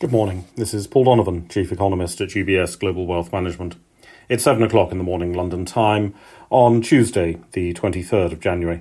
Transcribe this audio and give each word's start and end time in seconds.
Good 0.00 0.12
morning. 0.12 0.46
This 0.56 0.72
is 0.72 0.86
Paul 0.86 1.04
Donovan, 1.04 1.46
Chief 1.48 1.70
Economist 1.70 2.22
at 2.22 2.30
UBS 2.30 2.78
Global 2.78 3.06
Wealth 3.06 3.34
Management. 3.34 3.76
It's 4.30 4.44
7 4.44 4.62
o'clock 4.62 4.92
in 4.92 4.96
the 4.96 5.04
morning 5.04 5.34
London 5.34 5.66
time 5.66 6.14
on 6.48 6.80
Tuesday, 6.80 7.38
the 7.52 7.74
23rd 7.74 8.32
of 8.32 8.40
January. 8.40 8.80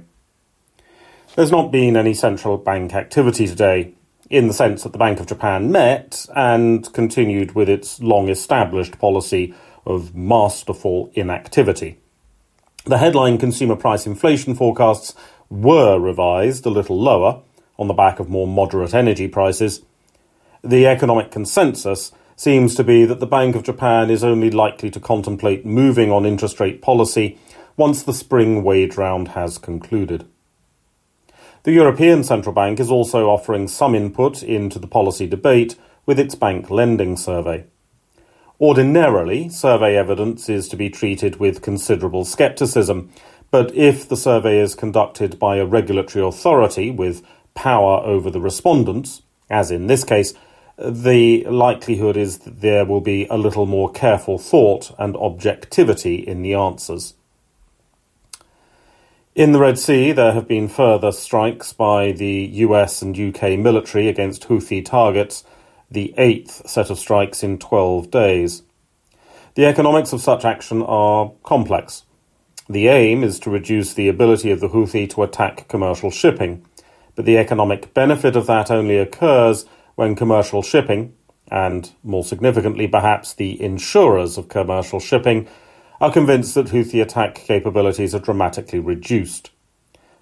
There's 1.35 1.51
not 1.51 1.73
been 1.73 1.97
any 1.97 2.13
central 2.13 2.57
bank 2.57 2.93
activity 2.93 3.47
today, 3.47 3.95
in 4.29 4.47
the 4.47 4.53
sense 4.53 4.83
that 4.83 4.93
the 4.93 4.97
Bank 4.97 5.19
of 5.19 5.27
Japan 5.27 5.73
met 5.73 6.25
and 6.37 6.89
continued 6.93 7.53
with 7.53 7.67
its 7.67 8.01
long 8.01 8.29
established 8.29 8.97
policy 8.97 9.53
of 9.85 10.15
masterful 10.15 11.11
inactivity. 11.15 11.99
The 12.85 12.99
headline 12.99 13.37
consumer 13.37 13.75
price 13.75 14.05
inflation 14.05 14.55
forecasts 14.55 15.15
were 15.49 15.99
revised 15.99 16.65
a 16.65 16.69
little 16.69 16.97
lower 16.97 17.41
on 17.77 17.89
the 17.89 17.93
back 17.93 18.21
of 18.21 18.29
more 18.29 18.47
moderate 18.47 18.93
energy 18.93 19.27
prices 19.27 19.81
the 20.63 20.85
economic 20.87 21.31
consensus 21.31 22.11
seems 22.35 22.75
to 22.75 22.83
be 22.83 23.05
that 23.05 23.19
the 23.19 23.25
Bank 23.25 23.55
of 23.55 23.63
Japan 23.63 24.09
is 24.09 24.23
only 24.23 24.49
likely 24.49 24.89
to 24.89 24.99
contemplate 24.99 25.65
moving 25.65 26.11
on 26.11 26.25
interest 26.25 26.59
rate 26.59 26.81
policy 26.81 27.37
once 27.77 28.03
the 28.03 28.13
spring 28.13 28.63
wage 28.63 28.97
round 28.97 29.29
has 29.29 29.57
concluded. 29.57 30.25
The 31.63 31.71
European 31.71 32.23
Central 32.23 32.53
Bank 32.53 32.79
is 32.79 32.89
also 32.89 33.29
offering 33.29 33.67
some 33.67 33.93
input 33.93 34.41
into 34.41 34.79
the 34.79 34.87
policy 34.87 35.27
debate 35.27 35.75
with 36.05 36.19
its 36.19 36.35
bank 36.35 36.69
lending 36.69 37.17
survey. 37.17 37.65
Ordinarily, 38.61 39.49
survey 39.49 39.95
evidence 39.95 40.49
is 40.49 40.67
to 40.69 40.75
be 40.75 40.89
treated 40.89 41.37
with 41.37 41.61
considerable 41.61 42.25
scepticism, 42.25 43.09
but 43.51 43.73
if 43.73 44.07
the 44.07 44.17
survey 44.17 44.59
is 44.59 44.75
conducted 44.75 45.39
by 45.39 45.57
a 45.57 45.65
regulatory 45.65 46.25
authority 46.25 46.91
with 46.91 47.25
power 47.53 48.01
over 48.05 48.29
the 48.29 48.41
respondents, 48.41 49.21
as 49.49 49.71
in 49.71 49.87
this 49.87 50.03
case, 50.03 50.33
the 50.79 51.43
likelihood 51.45 52.15
is 52.15 52.39
that 52.39 52.61
there 52.61 52.85
will 52.85 53.01
be 53.01 53.27
a 53.29 53.37
little 53.37 53.65
more 53.65 53.91
careful 53.91 54.37
thought 54.37 54.95
and 54.97 55.15
objectivity 55.17 56.15
in 56.15 56.41
the 56.41 56.53
answers. 56.53 57.15
In 59.35 59.51
the 59.51 59.59
Red 59.59 59.77
Sea, 59.77 60.11
there 60.11 60.31
have 60.31 60.47
been 60.47 60.67
further 60.67 61.11
strikes 61.11 61.73
by 61.73 62.13
the 62.13 62.49
US 62.53 63.01
and 63.01 63.17
UK 63.17 63.59
military 63.59 64.07
against 64.07 64.47
Houthi 64.47 64.83
targets, 64.83 65.43
the 65.91 66.13
eighth 66.17 66.67
set 66.69 66.89
of 66.89 66.97
strikes 66.97 67.43
in 67.43 67.57
12 67.57 68.09
days. 68.09 68.63
The 69.55 69.65
economics 69.65 70.13
of 70.13 70.21
such 70.21 70.45
action 70.45 70.81
are 70.83 71.31
complex. 71.43 72.03
The 72.69 72.87
aim 72.87 73.23
is 73.23 73.39
to 73.41 73.49
reduce 73.49 73.93
the 73.93 74.07
ability 74.07 74.51
of 74.51 74.59
the 74.59 74.69
Houthi 74.69 75.09
to 75.11 75.23
attack 75.23 75.67
commercial 75.67 76.11
shipping, 76.11 76.65
but 77.15 77.25
the 77.25 77.37
economic 77.37 77.93
benefit 77.93 78.35
of 78.35 78.47
that 78.47 78.71
only 78.71 78.97
occurs 78.97 79.65
when 79.99 80.15
commercial 80.15 80.61
shipping, 80.61 81.13
and 81.51 81.91
more 82.03 82.23
significantly 82.23 82.87
perhaps 82.87 83.33
the 83.33 83.61
insurers 83.61 84.37
of 84.37 84.47
commercial 84.47 84.97
shipping, 84.97 85.45
are 85.99 86.09
convinced 86.09 86.55
that 86.55 86.67
Houthi 86.67 87.01
attack 87.01 87.35
capabilities 87.35 88.15
are 88.15 88.19
dramatically 88.19 88.79
reduced. 88.79 89.51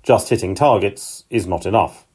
Just 0.01 0.29
hitting 0.29 0.55
targets 0.55 1.25
is 1.29 1.45
not 1.45 1.67
enough. 1.67 2.07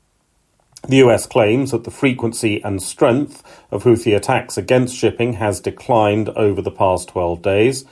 The 0.89 0.97
US 1.07 1.25
claims 1.25 1.71
that 1.71 1.85
the 1.85 1.93
frequency 1.93 2.61
and 2.65 2.83
strength 2.83 3.45
of 3.71 3.85
Houthi 3.85 4.17
attacks 4.17 4.59
against 4.59 4.97
shipping 4.97 5.35
has 5.35 5.61
declined 5.61 6.31
over 6.31 6.61
the 6.61 6.73
past 6.73 7.11
12 7.11 7.43
days, 7.43 7.85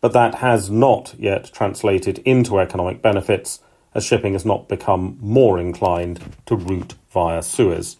but 0.00 0.12
that 0.12 0.36
has 0.36 0.70
not 0.70 1.16
yet 1.18 1.50
translated 1.52 2.20
into 2.20 2.60
economic 2.60 3.02
benefits 3.02 3.58
as 3.92 4.04
shipping 4.04 4.34
has 4.34 4.44
not 4.44 4.68
become 4.68 5.18
more 5.20 5.58
inclined 5.58 6.20
to 6.46 6.54
route 6.54 6.94
via 7.10 7.42
Suez. 7.42 7.96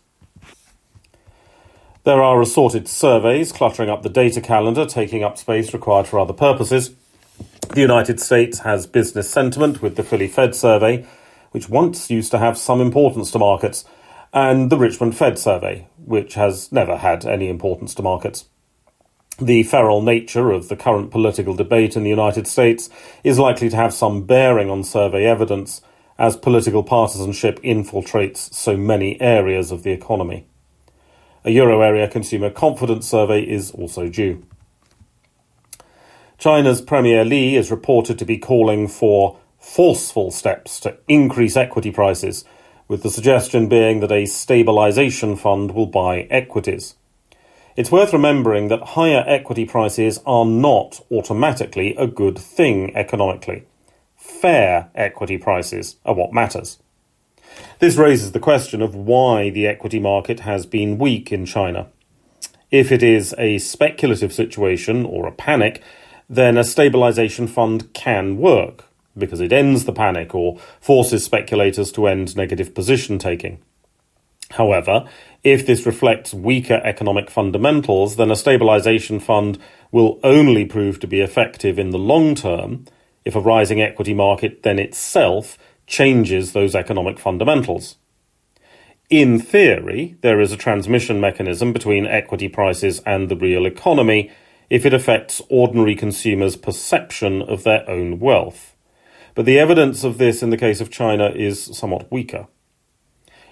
There 2.06 2.22
are 2.22 2.40
assorted 2.40 2.86
surveys 2.86 3.50
cluttering 3.50 3.90
up 3.90 4.04
the 4.04 4.08
data 4.08 4.40
calendar, 4.40 4.86
taking 4.86 5.24
up 5.24 5.36
space 5.36 5.74
required 5.74 6.06
for 6.06 6.20
other 6.20 6.32
purposes. 6.32 6.94
The 7.70 7.80
United 7.80 8.20
States 8.20 8.60
has 8.60 8.86
business 8.86 9.28
sentiment 9.28 9.82
with 9.82 9.96
the 9.96 10.04
Philly 10.04 10.28
Fed 10.28 10.54
survey, 10.54 11.04
which 11.50 11.68
once 11.68 12.08
used 12.08 12.30
to 12.30 12.38
have 12.38 12.56
some 12.56 12.80
importance 12.80 13.32
to 13.32 13.40
markets, 13.40 13.84
and 14.32 14.70
the 14.70 14.78
Richmond 14.78 15.16
Fed 15.16 15.36
survey, 15.36 15.88
which 15.96 16.34
has 16.34 16.70
never 16.70 16.98
had 16.98 17.26
any 17.26 17.48
importance 17.48 17.92
to 17.96 18.02
markets. 18.02 18.44
The 19.42 19.64
feral 19.64 20.00
nature 20.00 20.52
of 20.52 20.68
the 20.68 20.76
current 20.76 21.10
political 21.10 21.56
debate 21.56 21.96
in 21.96 22.04
the 22.04 22.10
United 22.10 22.46
States 22.46 22.88
is 23.24 23.40
likely 23.40 23.68
to 23.70 23.76
have 23.76 23.92
some 23.92 24.22
bearing 24.22 24.70
on 24.70 24.84
survey 24.84 25.26
evidence, 25.26 25.80
as 26.20 26.36
political 26.36 26.84
partisanship 26.84 27.60
infiltrates 27.62 28.54
so 28.54 28.76
many 28.76 29.20
areas 29.20 29.72
of 29.72 29.82
the 29.82 29.90
economy. 29.90 30.46
A 31.46 31.52
euro 31.52 31.80
area 31.80 32.08
consumer 32.08 32.50
confidence 32.50 33.08
survey 33.08 33.40
is 33.40 33.70
also 33.70 34.08
due. 34.08 34.44
China's 36.38 36.82
Premier 36.82 37.24
Li 37.24 37.54
is 37.54 37.70
reported 37.70 38.18
to 38.18 38.24
be 38.24 38.36
calling 38.36 38.88
for 38.88 39.38
forceful 39.60 40.32
steps 40.32 40.80
to 40.80 40.98
increase 41.06 41.56
equity 41.56 41.92
prices, 41.92 42.44
with 42.88 43.04
the 43.04 43.10
suggestion 43.10 43.68
being 43.68 44.00
that 44.00 44.10
a 44.10 44.26
stabilization 44.26 45.36
fund 45.36 45.70
will 45.70 45.86
buy 45.86 46.22
equities. 46.30 46.96
It's 47.76 47.92
worth 47.92 48.12
remembering 48.12 48.66
that 48.68 48.82
higher 48.82 49.22
equity 49.24 49.66
prices 49.66 50.18
are 50.26 50.44
not 50.44 51.00
automatically 51.12 51.94
a 51.94 52.08
good 52.08 52.36
thing 52.36 52.94
economically. 52.96 53.66
Fair 54.16 54.90
equity 54.96 55.38
prices 55.38 55.96
are 56.04 56.14
what 56.14 56.32
matters. 56.32 56.78
This 57.78 57.96
raises 57.96 58.32
the 58.32 58.40
question 58.40 58.82
of 58.82 58.94
why 58.94 59.50
the 59.50 59.66
equity 59.66 59.98
market 59.98 60.40
has 60.40 60.66
been 60.66 60.98
weak 60.98 61.32
in 61.32 61.46
China. 61.46 61.88
If 62.70 62.90
it 62.90 63.02
is 63.02 63.34
a 63.38 63.58
speculative 63.58 64.32
situation 64.32 65.04
or 65.04 65.26
a 65.26 65.32
panic, 65.32 65.82
then 66.28 66.56
a 66.56 66.64
stabilization 66.64 67.46
fund 67.46 67.92
can 67.92 68.38
work 68.38 68.84
because 69.16 69.40
it 69.40 69.52
ends 69.52 69.84
the 69.84 69.92
panic 69.92 70.34
or 70.34 70.58
forces 70.80 71.24
speculators 71.24 71.92
to 71.92 72.06
end 72.06 72.36
negative 72.36 72.74
position 72.74 73.18
taking. 73.18 73.58
However, 74.50 75.08
if 75.42 75.66
this 75.66 75.86
reflects 75.86 76.34
weaker 76.34 76.80
economic 76.84 77.30
fundamentals, 77.30 78.16
then 78.16 78.30
a 78.30 78.36
stabilization 78.36 79.20
fund 79.20 79.58
will 79.90 80.20
only 80.22 80.64
prove 80.64 81.00
to 81.00 81.06
be 81.06 81.20
effective 81.20 81.78
in 81.78 81.90
the 81.90 81.98
long 81.98 82.34
term 82.34 82.84
if 83.24 83.34
a 83.34 83.40
rising 83.40 83.82
equity 83.82 84.14
market 84.14 84.62
then 84.62 84.78
itself 84.78 85.58
changes 85.86 86.52
those 86.52 86.74
economic 86.74 87.18
fundamentals. 87.18 87.96
In 89.08 89.38
theory, 89.38 90.16
there 90.20 90.40
is 90.40 90.50
a 90.50 90.56
transmission 90.56 91.20
mechanism 91.20 91.72
between 91.72 92.06
equity 92.06 92.48
prices 92.48 93.00
and 93.06 93.28
the 93.28 93.36
real 93.36 93.64
economy 93.64 94.32
if 94.68 94.84
it 94.84 94.92
affects 94.92 95.40
ordinary 95.48 95.94
consumers' 95.94 96.56
perception 96.56 97.40
of 97.42 97.62
their 97.62 97.88
own 97.88 98.18
wealth. 98.18 98.74
But 99.34 99.44
the 99.44 99.58
evidence 99.58 100.02
of 100.02 100.18
this 100.18 100.42
in 100.42 100.50
the 100.50 100.56
case 100.56 100.80
of 100.80 100.90
China 100.90 101.28
is 101.28 101.62
somewhat 101.62 102.10
weaker. 102.10 102.48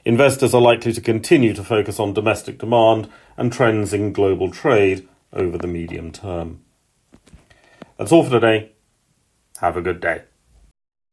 Investors 0.05 0.55
are 0.55 0.61
likely 0.61 0.93
to 0.93 1.01
continue 1.01 1.55
to 1.55 1.63
focus 1.63 2.01
on 2.01 2.13
domestic 2.13 2.59
demand 2.59 3.09
and 3.37 3.53
trends 3.53 3.93
in 3.95 4.13
global 4.13 4.51
trade 4.51 5.09
over 5.33 5.57
the 5.57 5.67
medium 5.67 6.11
term. 6.11 6.61
That's 7.97 8.13
all 8.13 8.25
for 8.25 8.31
today. 8.31 8.73
Have 9.59 9.77
a 9.77 9.83
good 9.83 10.01
day. 10.01 10.25